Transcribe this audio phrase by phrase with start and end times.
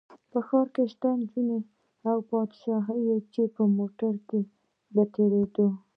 [0.31, 1.59] په ښار کې شته نجونې
[2.09, 2.87] او پادشاه
[3.33, 4.39] چې په موټر کې
[4.93, 5.67] به تېرېده.